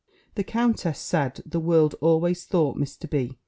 [0.33, 3.07] The countess said, the world always thought Mr.
[3.07, 3.37] B.